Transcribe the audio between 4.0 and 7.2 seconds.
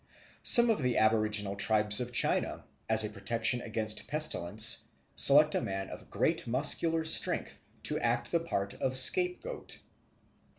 pestilence, select a man of great muscular